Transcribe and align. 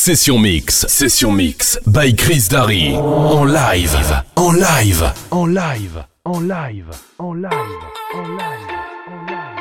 Session 0.00 0.40
Mix, 0.40 0.86
Session 0.88 1.30
Mix, 1.36 1.76
by 1.86 2.10
Chris 2.12 2.48
Darry. 2.48 2.94
En 2.94 3.44
live, 3.44 4.24
en 4.34 4.54
live, 4.54 5.12
en 5.30 5.52
live, 5.52 6.04
en 6.24 6.40
live, 6.48 6.88
en 7.18 7.34
live, 7.34 7.84
en 8.14 8.24
live, 8.38 8.70
en 9.10 9.26
live. 9.26 9.60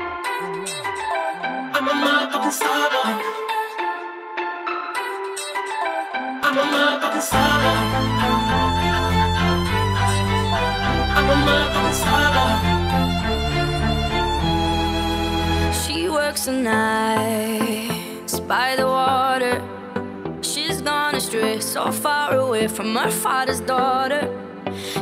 She 15.74 16.08
works 16.08 16.46
the 16.46 16.54
nights 16.54 18.40
by 18.40 18.78
the 18.78 18.88
water. 18.88 19.29
She's 21.60 21.74
gone 21.74 21.90
astray, 21.90 21.92
so 21.92 22.02
far 22.02 22.36
away 22.36 22.68
from 22.68 22.96
her 22.96 23.12
father's 23.12 23.60
daughter. 23.60 24.30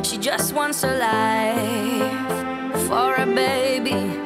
She 0.02 0.18
just 0.18 0.52
wants 0.54 0.82
a 0.82 0.92
life 0.98 2.82
for 2.88 3.14
a 3.14 3.26
baby. 3.26 4.18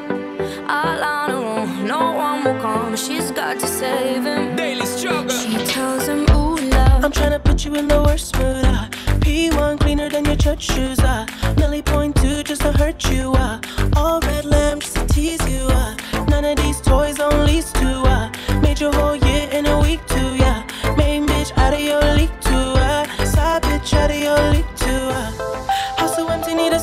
All 0.66 1.02
on 1.04 1.30
her 1.30 1.36
own, 1.36 1.86
no 1.86 2.12
one 2.12 2.44
will 2.44 2.58
come. 2.62 2.96
She's 2.96 3.30
got 3.30 3.60
to 3.60 3.66
save 3.66 4.24
him. 4.24 4.56
Daily 4.56 4.86
struggle. 4.86 5.36
She 5.36 5.58
tells 5.66 6.06
him, 6.08 6.22
Ooh, 6.30 6.56
love. 6.56 7.04
I'm 7.04 7.12
tryna 7.12 7.42
put 7.44 7.64
you 7.66 7.74
in 7.74 7.86
the 7.88 8.02
worst 8.02 8.34
mood. 8.38 8.64
Uh. 8.64 8.88
P1 9.20 9.80
cleaner 9.80 10.08
than 10.08 10.24
your 10.24 10.36
church 10.36 10.62
shoes. 10.62 11.00
Uh. 11.00 11.26
Millie 11.58 11.82
point 11.82 12.16
two 12.16 12.42
just 12.42 12.62
to 12.62 12.72
hurt 12.72 13.10
you. 13.10 13.32
Uh. 13.32 13.60
All 13.94 14.20
red 14.20 14.46
lamb 14.46 14.80
just 14.80 14.96
to 14.96 15.06
tease 15.06 15.46
you. 15.50 15.66
Uh. 15.68 15.96
None 16.28 16.44
of 16.46 16.56
these 16.56 16.80
toys 16.80 17.20
on 17.20 17.44
lease 17.44 17.72
to. 17.72 17.88
Uh. 17.88 18.30
Made 18.62 18.80
your 18.80 18.92
whole 18.94 19.16
year 19.16 19.48
in 19.52 19.66
a 19.66 19.80
week 19.80 20.00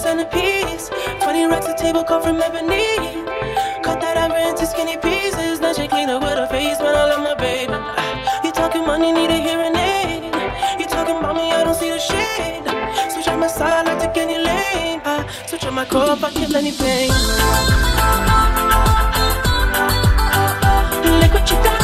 centerpiece. 0.09 0.89
20 1.21 1.45
racks 1.45 1.67
a 1.67 1.75
table 1.77 2.03
come 2.03 2.21
from 2.23 2.41
ebony. 2.41 2.85
Cut 3.85 4.01
that 4.01 4.17
ever 4.17 4.39
into 4.49 4.65
skinny 4.65 4.97
pieces. 4.97 5.59
Now 5.59 5.73
she 5.73 5.87
clean 5.87 6.09
up 6.09 6.21
with 6.23 6.37
her 6.41 6.47
face, 6.47 6.79
man. 6.79 6.95
I 6.95 7.05
love 7.11 7.23
my 7.29 7.35
baby. 7.35 7.73
Ah, 7.73 8.41
You 8.43 8.51
talking 8.51 8.85
money, 8.85 9.11
need 9.11 9.29
a 9.29 9.39
hearing 9.47 9.75
aid. 9.75 10.23
You 10.79 10.85
talking 10.87 11.17
about 11.21 11.35
me, 11.35 11.51
I 11.51 11.63
don't 11.63 11.75
see 11.81 11.91
the 11.91 11.99
shade. 11.99 12.65
Switch 13.13 13.27
on 13.27 13.39
my 13.39 13.47
side, 13.47 13.87
I 13.87 13.93
take 14.01 14.17
any 14.17 14.37
lane. 14.49 15.01
I 15.05 15.15
switch 15.47 15.65
on 15.65 15.75
my 15.75 15.85
core, 15.85 16.17
I 16.27 16.29
kill 16.37 16.55
any 16.55 16.71
pain. 16.71 17.11
Look 21.21 21.33
what 21.35 21.51
you 21.51 21.57
done. 21.63 21.78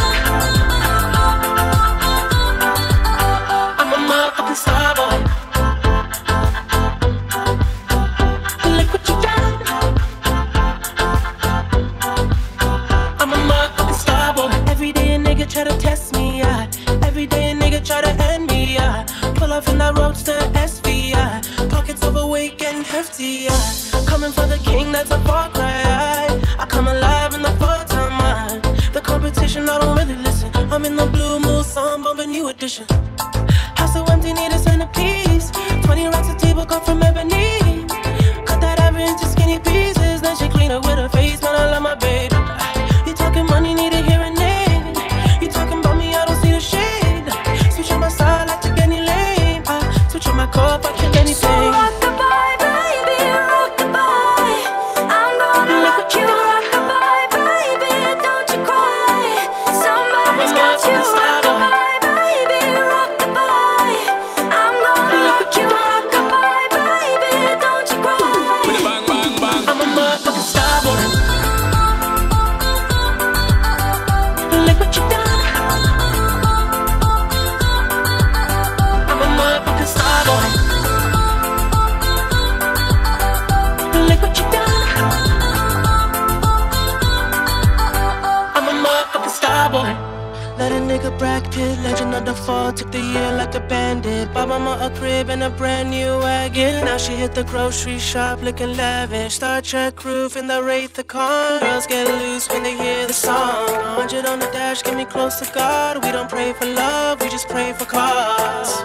Lavish. 98.75 99.35
Star 99.35 99.61
Trek 99.61 100.03
roof 100.03 100.35
in 100.35 100.47
the 100.47 100.61
Wraith 100.63 100.93
the 100.93 101.03
car. 101.03 101.59
Girls 101.59 101.87
get 101.87 102.07
loose 102.07 102.47
when 102.49 102.63
they 102.63 102.75
hear 102.75 103.07
the 103.07 103.13
song. 103.13 103.67
100 103.97 104.25
on 104.25 104.39
the 104.39 104.47
dash, 104.47 104.83
get 104.83 104.95
me 104.95 105.05
close 105.05 105.39
to 105.39 105.51
God. 105.53 106.03
We 106.03 106.11
don't 106.11 106.29
pray 106.29 106.53
for 106.53 106.65
love, 106.65 107.21
we 107.21 107.29
just 107.29 107.47
pray 107.47 107.73
for 107.73 107.85
cause. 107.85 108.81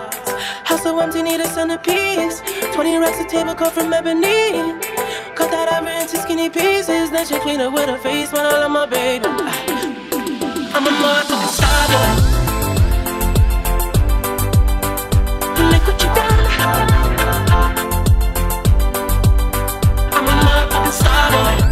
House 0.65 0.83
so 0.83 0.99
empty, 0.99 1.23
need 1.23 1.41
a 1.41 1.49
centerpiece. 1.49 2.43
20 2.75 2.99
racks 2.99 3.21
a 3.21 3.29
table 3.29 3.55
cut 3.55 3.73
from 3.73 3.93
ebony. 3.93 4.79
Cut 5.35 5.51
that 5.51 5.69
ever 5.73 5.91
into 6.01 6.17
skinny 6.19 6.49
pieces. 6.49 7.11
Then 7.11 7.27
she 7.27 7.39
clean 7.41 7.61
up 7.61 7.73
with 7.73 7.89
her 7.89 7.99
face, 7.99 8.33
when 8.33 8.47
I 8.47 8.51
love 8.51 8.71
my 8.71 8.87
baby. 8.87 9.27
I'm 9.27 10.87
a 10.87 10.91
motherfucking 10.91 11.49
star 11.49 12.30
boy. 21.31 21.70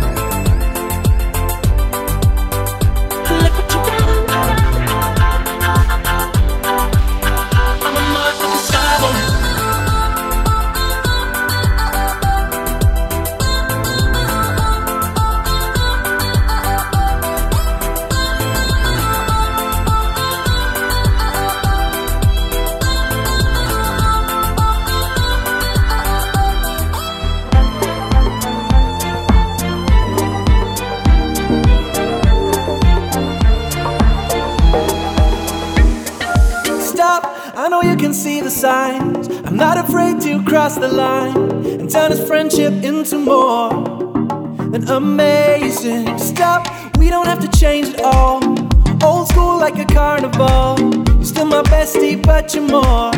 To 40.28 40.44
cross 40.44 40.76
the 40.76 40.88
line 40.88 41.36
and 41.80 41.90
turn 41.90 42.10
this 42.10 42.26
friendship 42.26 42.72
into 42.84 43.18
more 43.18 43.70
than 44.72 44.86
amazing. 44.88 46.18
Stop, 46.18 46.66
we 46.98 47.08
don't 47.08 47.26
have 47.26 47.40
to 47.40 47.58
change 47.58 47.88
it 47.88 48.00
all. 48.02 48.42
Old 49.02 49.28
school 49.28 49.58
like 49.58 49.78
a 49.78 49.86
carnival. 49.86 50.76
You're 51.14 51.24
still 51.24 51.46
my 51.46 51.62
bestie, 51.62 52.22
but 52.22 52.54
you're 52.54 52.68
more. 52.68 53.12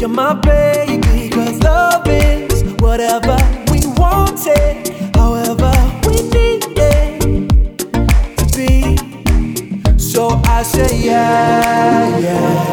You're 0.00 0.10
my 0.10 0.34
baby, 0.34 1.30
cause 1.30 1.58
love 1.60 2.06
is 2.06 2.62
whatever 2.80 3.36
we 3.70 3.80
want 3.96 4.40
it, 4.46 5.16
however 5.16 5.72
we 6.06 6.14
need 6.34 6.62
it 6.76 7.78
to 8.38 8.44
be. 8.56 9.98
So 9.98 10.28
I 10.44 10.62
say 10.62 10.98
yeah, 10.98 12.18
yeah. 12.18 12.71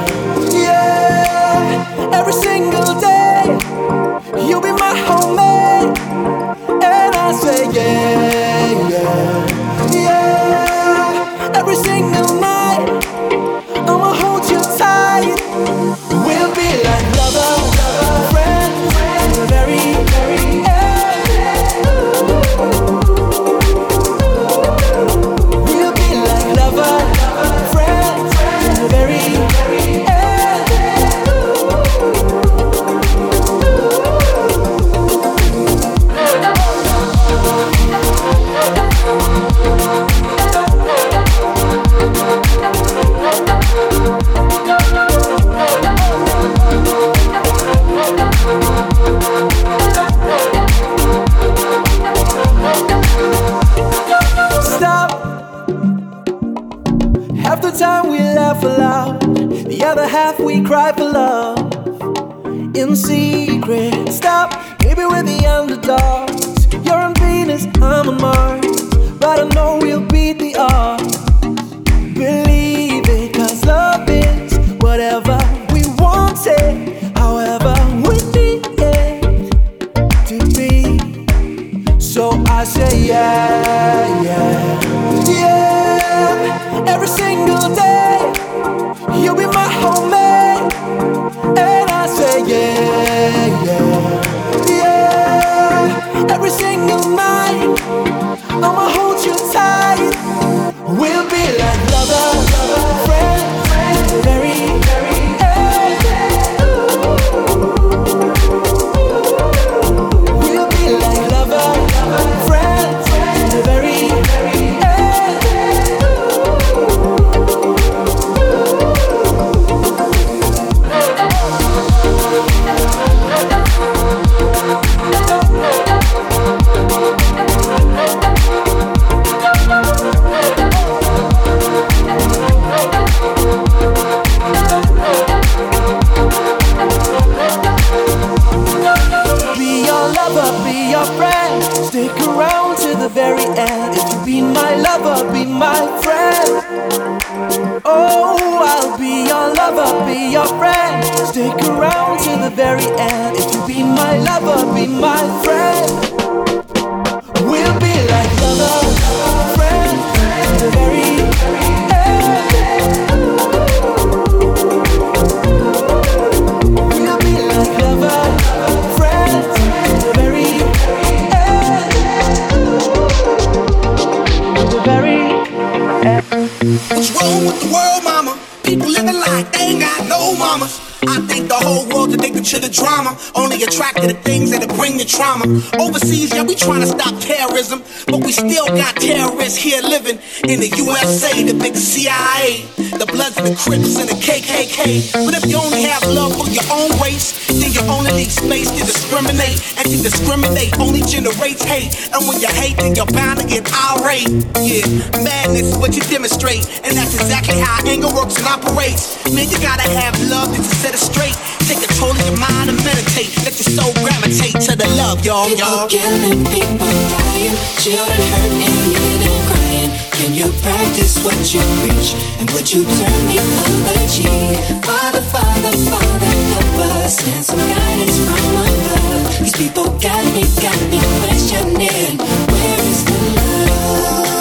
Drama. 182.80 183.20
Only 183.36 183.62
attracted 183.64 184.08
to 184.10 184.16
things 184.24 184.52
that'll 184.52 184.74
bring 184.76 184.98
the 184.98 185.06
trauma. 185.06 185.46
Overseas, 185.78 186.34
yeah, 186.34 186.44
we 186.44 186.56
trying 186.56 186.82
to 186.82 186.88
stop 186.88 187.20
terrorism. 187.20 187.84
But 188.08 188.24
we 188.24 188.32
still 188.32 188.68
got 188.68 188.96
terrorists 188.96 189.60
here 189.60 189.82
living 189.84 190.18
in 190.48 190.60
the 190.64 190.72
USA, 190.80 191.44
the 191.44 191.54
big 191.54 191.76
CIA, 191.76 192.64
the 192.96 193.06
Bloods 193.06 193.36
the 193.36 193.54
Crips 193.60 194.00
and 194.00 194.08
the 194.08 194.18
KKK. 194.18 195.12
But 195.26 195.36
if 195.36 195.46
you 195.46 195.58
only 195.60 195.84
have 195.84 196.04
love 196.08 196.34
for 196.40 196.48
your 196.50 196.66
own 196.72 196.96
race, 197.04 197.48
then 197.52 197.72
you 197.76 197.84
only 197.92 198.12
need 198.16 198.32
space 198.32 198.72
to 198.72 198.82
discriminate. 198.88 199.60
And 199.78 199.86
to 199.92 199.98
discriminate 200.00 200.80
only 200.80 201.02
generates 201.04 201.64
hate. 201.64 201.92
And 202.16 202.24
when 202.28 202.40
you 202.40 202.48
hate, 202.48 202.78
then 202.78 202.96
you're 202.96 203.12
bound 203.12 203.40
to 203.40 203.46
get 203.46 203.68
irate. 203.68 204.30
Yeah, 204.64 204.88
madness 205.20 205.76
is 205.76 205.78
what 205.78 205.96
you 205.96 206.02
demonstrate. 206.08 206.64
And 206.88 206.96
that's 206.96 207.14
exactly 207.14 207.60
how 207.60 207.84
anger 207.86 208.10
works 208.14 208.38
and 208.38 208.48
operates. 208.48 209.20
Man, 209.34 209.50
you 209.50 209.60
gotta 209.60 209.88
have 209.90 210.16
love 210.30 210.56
to 210.56 210.64
set 210.64 210.94
it 210.94 211.02
straight. 211.02 211.36
Take 211.68 211.82
control 211.86 212.12
of 212.12 212.22
your 212.26 212.38
mind 212.38 212.69
and 212.70 212.78
meditate. 212.86 213.34
Let 213.42 213.58
your 213.58 213.70
soul 213.74 213.92
gravitate 214.06 214.62
to 214.70 214.78
the 214.78 214.86
love, 215.02 215.26
y'all, 215.26 215.50
People 215.50 215.66
y'all. 215.66 215.90
killing, 215.90 216.46
people 216.54 216.94
dying, 217.10 217.56
children 217.82 218.22
hurt 218.30 218.54
and 218.62 218.78
women 218.94 219.36
crying. 219.50 219.90
Can 220.14 220.32
you 220.38 220.54
practice 220.62 221.18
what 221.26 221.38
you 221.54 221.62
preach? 221.82 222.14
And 222.38 222.46
would 222.54 222.70
you 222.72 222.84
turn 222.86 223.22
the 223.32 223.40
other 223.42 224.00
cheek? 224.14 224.62
Father, 224.86 225.22
Father, 225.34 225.74
Father, 225.90 226.34
help 226.54 226.78
us 227.02 227.18
and 227.34 227.44
some 227.44 227.58
guidance 227.58 228.18
from 228.30 228.46
above. 228.62 229.40
These 229.42 229.58
people 229.58 229.86
got 229.98 230.24
me, 230.36 230.44
got 230.62 230.80
me 230.94 231.00
questioning. 231.26 232.18
Where 232.22 232.80
is 232.86 233.04
the 233.06 233.18
love? 233.42 234.39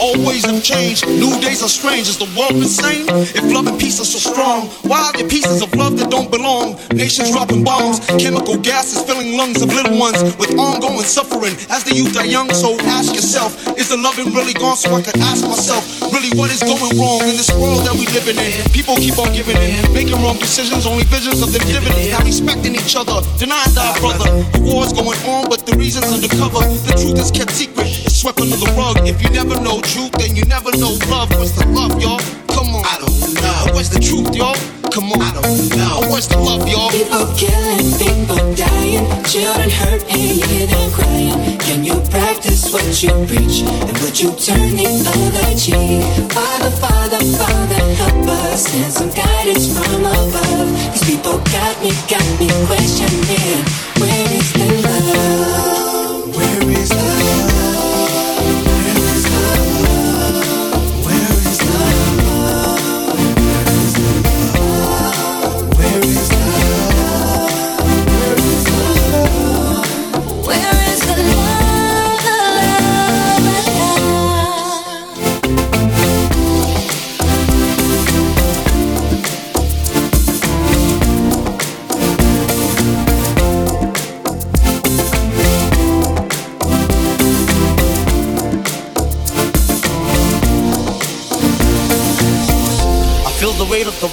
Always 0.00 0.44
have 0.46 0.62
changed. 0.62 1.06
New 1.06 1.34
days 1.40 1.62
are 1.62 1.68
strange. 1.68 2.08
Is 2.08 2.18
the 2.18 2.30
world 2.38 2.54
insane? 2.54 3.06
If 3.34 3.42
love 3.52 3.66
and 3.66 3.78
peace 3.78 4.00
are 4.00 4.06
so 4.06 4.18
strong, 4.18 4.68
why 4.86 5.02
are 5.02 5.12
there 5.12 5.28
pieces 5.28 5.60
of 5.62 5.74
love 5.74 5.98
that 5.98 6.10
don't 6.10 6.30
belong? 6.30 6.78
Nations 6.94 7.30
dropping 7.30 7.64
bombs, 7.64 8.00
chemical 8.18 8.56
gases 8.58 9.02
filling 9.02 9.36
lungs 9.36 9.60
of 9.60 9.68
little 9.68 9.98
ones 9.98 10.22
with 10.38 10.54
ongoing 10.58 11.02
suffering 11.02 11.54
as 11.70 11.82
the 11.84 11.94
youth 11.94 12.16
are 12.16 12.26
young. 12.26 12.48
So 12.54 12.78
ask 12.94 13.14
yourself, 13.14 13.54
is 13.76 13.88
the 13.88 13.96
loving 13.98 14.32
really 14.32 14.54
gone? 14.54 14.76
So 14.76 14.94
I 14.94 15.02
can 15.02 15.20
ask 15.22 15.42
myself, 15.42 15.82
really, 16.14 16.30
what 16.38 16.50
is 16.54 16.62
going 16.62 16.94
wrong 16.96 17.26
in 17.26 17.34
this 17.34 17.50
world 17.50 17.84
that 17.84 17.94
we 17.98 18.06
living 18.14 18.38
in? 18.38 18.64
People 18.70 18.96
keep 18.96 19.18
on 19.18 19.34
giving 19.34 19.58
in, 19.58 19.82
making 19.92 20.16
wrong 20.22 20.38
decisions, 20.38 20.86
only 20.86 21.04
visions 21.10 21.42
of 21.42 21.52
them 21.52 21.62
dividends, 21.66 22.10
not 22.14 22.24
respecting 22.24 22.74
each 22.74 22.94
other, 22.94 23.18
denying 23.36 23.74
our 23.76 23.98
brother. 23.98 24.30
The 24.54 24.62
war's 24.62 24.94
going 24.94 25.18
on, 25.26 25.50
but 25.50 25.66
the 25.66 25.74
reason's 25.76 26.08
undercover. 26.14 26.62
The 26.86 26.94
truth 26.94 27.18
is 27.18 27.30
kept 27.34 27.50
secret, 27.50 27.90
swept 28.18 28.40
under 28.40 28.56
the 28.56 28.66
rug. 28.74 28.98
If 29.06 29.22
you 29.22 29.30
never 29.30 29.54
know 29.62 29.78
truth, 29.80 30.10
then 30.18 30.34
you 30.34 30.42
never 30.50 30.74
know 30.74 30.98
love. 31.06 31.30
What's 31.38 31.54
the 31.54 31.62
love, 31.70 32.02
y'all? 32.02 32.18
Come 32.50 32.74
on. 32.74 32.82
I 32.82 32.98
don't 32.98 33.14
know. 33.14 33.78
Where's 33.78 33.90
the 33.94 34.02
truth, 34.02 34.34
y'all? 34.34 34.58
Come 34.90 35.14
on. 35.14 35.22
I 35.22 35.30
don't 35.38 35.70
know. 35.78 36.02
Where's 36.10 36.26
the 36.26 36.34
love, 36.34 36.66
y'all? 36.66 36.90
People 36.90 37.30
killing, 37.38 37.86
people 37.94 38.42
dying, 38.58 39.06
children 39.22 39.70
hurt 39.70 40.02
and 40.10 40.34
you 40.34 40.66
them 40.66 40.90
crying. 40.90 41.62
Can 41.62 41.86
you 41.86 42.02
practice 42.10 42.74
what 42.74 42.90
you 42.98 43.14
preach? 43.30 43.62
And 43.62 43.94
would 44.02 44.18
you 44.18 44.34
turn 44.34 44.74
the 44.74 44.90
other 45.14 45.54
cheek? 45.54 46.02
Father, 46.34 46.74
Father, 46.74 47.22
Father, 47.38 47.82
help 48.02 48.26
us 48.50 48.66
and 48.74 48.90
some 48.90 49.12
guidance 49.14 49.70
from 49.70 50.02
above. 50.02 50.66
These 50.90 51.06
people 51.06 51.38
got 51.54 51.74
me, 51.78 51.94
got 52.10 52.26
me 52.42 52.50
questioning. 52.66 53.62
Where 54.02 54.26
is 54.34 54.50
the 54.58 54.66
love? 54.82 55.77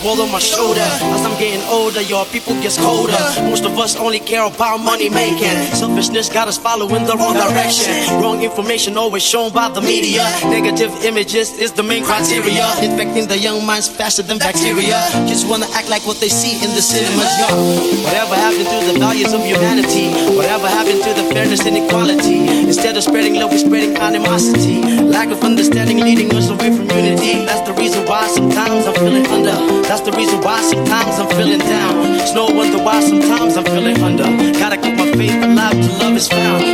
on 0.06 0.32
my 0.32 0.40
shoulder. 0.40 0.86
As 1.18 1.26
I'm 1.26 1.38
getting 1.40 1.66
older, 1.68 2.02
y'all 2.02 2.26
people 2.26 2.54
gets 2.62 2.78
colder. 2.78 3.18
Most 3.50 3.66
of 3.66 3.78
us 3.78 3.96
only 3.96 4.20
care 4.20 4.46
about 4.46 4.78
money 4.78 5.10
making. 5.10 5.58
Selfishness 5.74 6.30
got 6.30 6.48
us 6.48 6.58
following 6.58 7.06
the 7.06 7.16
wrong 7.18 7.34
direction. 7.34 8.22
Wrong 8.22 8.42
information 8.44 8.98
always 8.98 9.24
shown 9.24 9.52
by 9.52 9.70
the 9.70 9.82
media. 9.82 10.22
Negative 10.46 10.94
images 11.04 11.58
is 11.58 11.72
the 11.72 11.82
main 11.82 12.04
criteria. 12.04 12.70
Infecting 12.82 13.28
the 13.28 13.38
young 13.38 13.66
minds 13.66 13.90
faster 13.90 14.22
than 14.22 14.38
bacteria. 14.38 15.02
Just 15.26 15.48
wanna 15.50 15.66
act 15.74 15.90
like 15.90 16.06
what 16.06 16.20
they 16.22 16.30
see 16.30 16.54
in 16.64 16.70
the 16.76 16.82
cinemas, 16.82 17.32
y'all. 17.42 18.06
Whatever 18.06 18.36
happened 18.36 18.70
to 18.70 18.94
the 18.94 19.00
values 19.00 19.34
of 19.34 19.42
humanity? 19.42 20.14
Whatever 20.38 20.68
happened 20.68 21.02
to 21.02 21.14
the 21.18 21.34
fairness 21.34 21.66
and 21.66 21.78
equality? 21.78 22.46
Instead 22.70 22.96
of 22.96 23.04
spreading 23.04 23.36
love, 23.36 23.50
we're 23.52 23.58
spreading 23.58 23.98
animosity. 23.98 24.82
Lack 25.02 25.30
of 25.30 25.44
understanding 25.44 25.98
leading 25.98 26.34
us 26.36 26.50
away 26.50 26.70
from 26.70 26.90
unity. 26.92 27.46
That's 27.46 27.68
the 27.68 27.74
reason 27.74 28.06
why 28.06 28.28
sometimes 28.28 28.86
I'm 28.86 28.94
feeling 28.96 29.26
under. 29.28 29.56
That's 29.88 29.95
that's 29.96 30.10
the 30.10 30.18
reason 30.18 30.42
why 30.42 30.62
sometimes 30.62 31.20
I'm 31.20 31.30
feeling 31.38 31.60
down. 31.60 32.20
It's 32.20 32.34
no 32.34 32.48
wonder 32.48 32.84
why 32.84 33.00
sometimes 33.00 33.56
I'm 33.56 33.64
feeling 33.64 33.98
under. 34.04 34.26
Gotta 34.60 34.76
keep 34.76 34.98
my 34.98 35.10
faith 35.14 35.42
alive 35.42 35.72
till 35.72 35.98
love 36.00 36.18
is 36.18 36.28
found. 36.28 36.65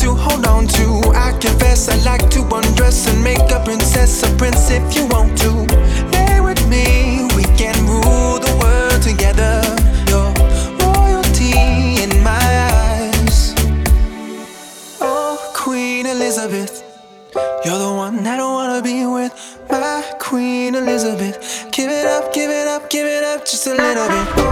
to 0.00 0.14
hold 0.14 0.46
on 0.46 0.66
to. 0.66 1.12
I 1.14 1.32
confess 1.40 1.88
I 1.88 1.96
like 2.04 2.30
to 2.30 2.40
undress 2.54 3.06
and 3.08 3.22
make 3.22 3.50
a 3.50 3.60
princess 3.64 4.22
a 4.22 4.36
prince 4.36 4.70
if 4.70 4.94
you 4.94 5.06
want 5.06 5.36
to. 5.38 5.50
Lay 6.12 6.40
with 6.40 6.62
me, 6.68 7.26
we 7.36 7.44
can 7.56 7.76
rule 7.86 8.38
the 8.38 8.54
world 8.62 9.02
together. 9.02 9.60
Your 10.10 10.28
royalty 10.82 11.52
in 12.02 12.22
my 12.22 12.46
eyes. 12.72 13.54
Oh, 15.00 15.36
Queen 15.54 16.06
Elizabeth, 16.06 16.84
you're 17.64 17.78
the 17.78 17.92
one 18.04 18.26
I 18.26 18.36
don't 18.36 18.54
wanna 18.54 18.82
be 18.82 19.04
with. 19.06 19.32
My 19.70 20.02
Queen 20.18 20.74
Elizabeth, 20.74 21.68
give 21.72 21.90
it 21.90 22.06
up, 22.06 22.32
give 22.32 22.50
it 22.50 22.68
up, 22.68 22.88
give 22.90 23.06
it 23.06 23.24
up 23.24 23.44
just 23.44 23.66
a 23.66 23.74
little 23.74 24.08
bit. 24.08 24.47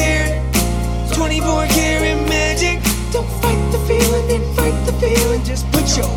carat, 0.00 1.12
24 1.12 1.66
karat 1.76 2.28
magic. 2.28 2.80
Don't 3.12 3.28
fight 3.42 3.60
the 3.72 3.80
feeling, 3.88 4.26
invite 4.30 4.78
the 4.86 4.92
feeling. 4.94 5.42
Just 5.44 5.70
put 5.72 5.86
your 5.96 6.08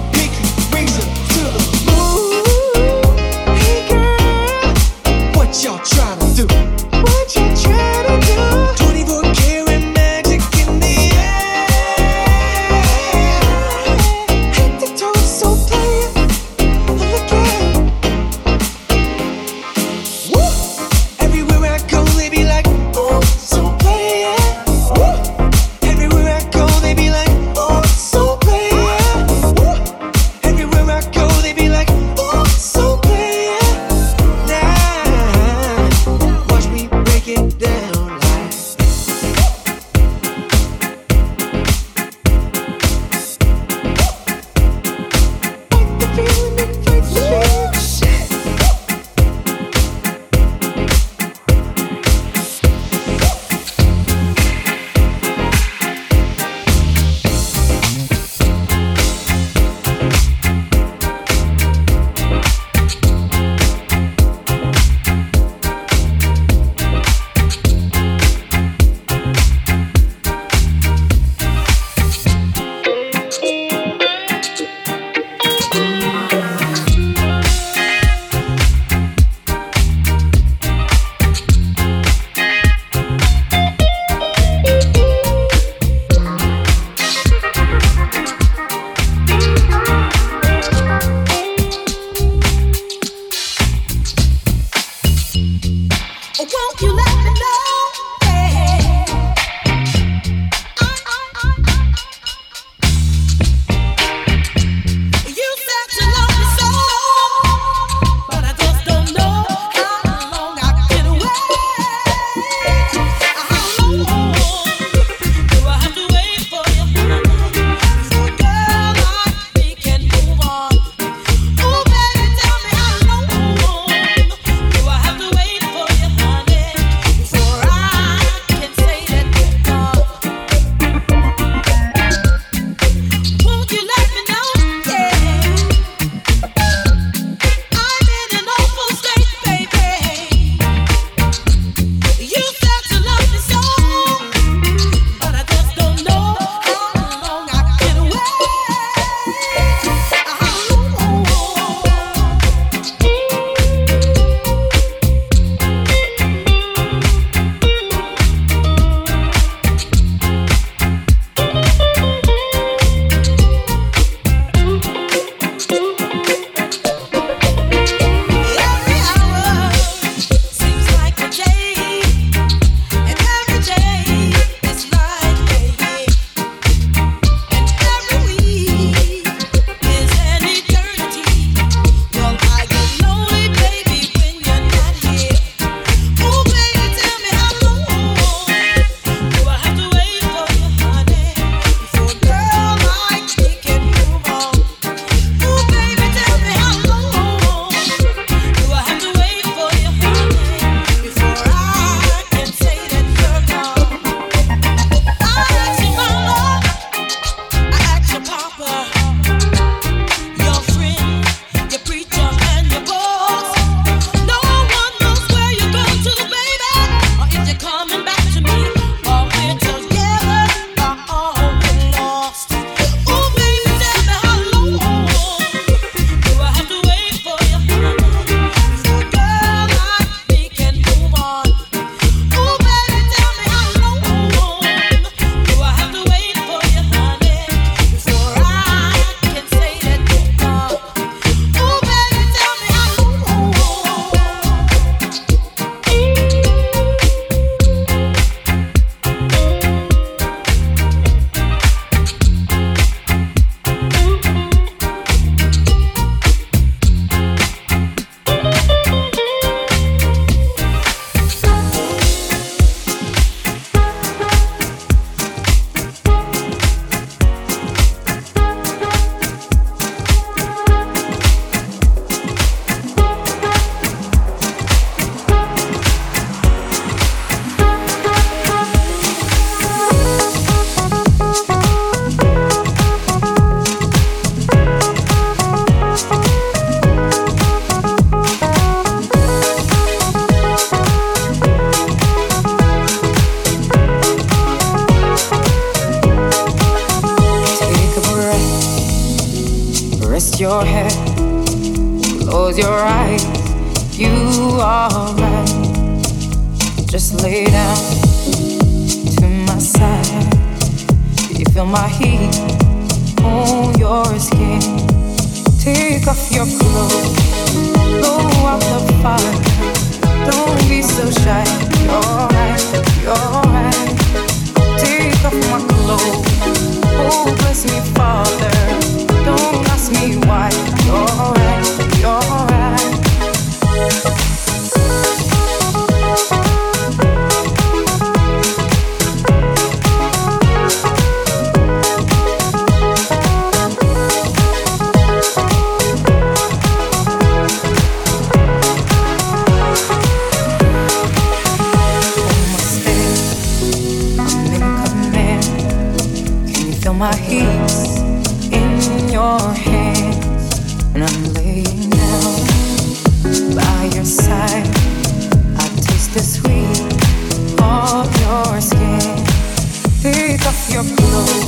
your 370.69 370.83
clothes, 370.83 371.45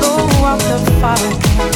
blow 0.00 0.44
out 0.44 0.58
the 0.58 0.98
fire. 1.00 1.75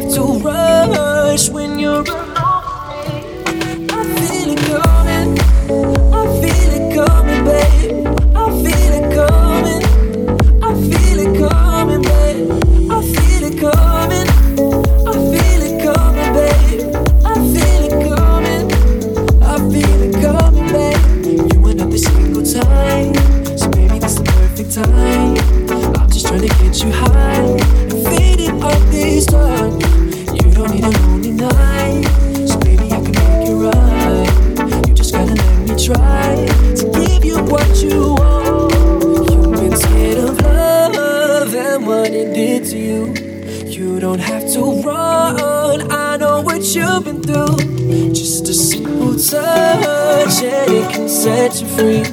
free. 51.75 52.03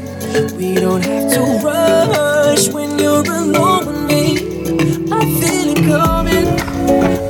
We 0.57 0.75
don't 0.75 1.05
have 1.05 1.33
to 1.33 1.41
rush 1.65 2.69
when 2.69 2.99
you're 2.99 3.25
alone 3.25 3.87
with 3.87 4.03
me. 4.11 4.25
I 5.11 5.21
feel 5.41 5.69
it 5.75 5.83
coming, 5.93 6.49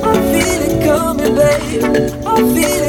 I 0.03 0.13
feel 0.31 0.61
it 0.67 0.75
coming, 0.83 1.35
babe. 1.35 1.83
I 2.25 2.35
feel 2.53 2.83
it 2.87 2.88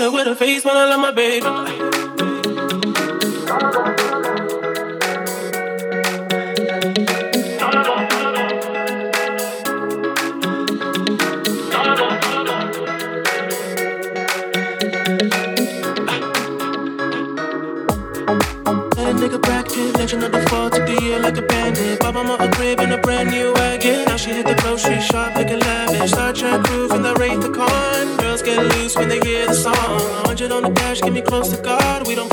Ain't 0.00 0.14
with 0.14 0.26
a 0.28 0.34
face 0.34 0.64
when 0.64 0.74
I 0.74 0.86
love 0.86 1.00
my 1.00 1.12
baby. 1.12 1.46
give 30.98 31.14
me 31.14 31.22
close 31.22 31.50
to 31.50 31.62
God. 31.62 32.08
We 32.08 32.16
don't 32.16 32.29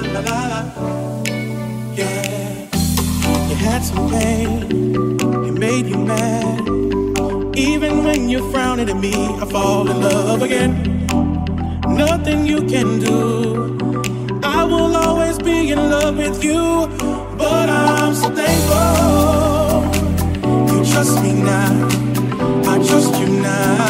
la 0.00 0.20
la 0.20 0.20
la 0.20 0.48
la. 0.48 0.60
Yeah, 1.94 2.66
you 3.48 3.54
had 3.54 3.82
some 3.84 4.10
pain, 4.10 4.50
it 5.46 5.54
made 5.58 5.86
you 5.86 5.98
mad. 5.98 6.60
Even 7.56 8.04
when 8.04 8.28
you're 8.28 8.50
frowning 8.50 8.88
at 8.88 8.96
me, 8.96 9.14
I 9.14 9.46
fall 9.46 9.88
in 9.88 10.00
love 10.00 10.42
again. 10.42 11.06
Nothing 11.86 12.46
you 12.46 12.62
can 12.62 12.98
do. 12.98 13.18
I 14.42 14.64
will 14.64 14.96
always 14.96 15.38
be 15.38 15.70
in 15.70 15.78
love 15.90 16.16
with 16.16 16.42
you, 16.42 16.88
but 17.38 17.68
I'm 17.68 18.14
so 18.14 18.28
thankful 18.34 19.84
you 20.72 20.84
trust 20.92 21.22
me 21.22 21.32
now. 21.32 21.88
I 22.72 22.74
trust 22.88 23.14
you 23.20 23.28
now. 23.28 23.83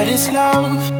but 0.00 0.08
it's 0.08 0.30
love 0.32 0.99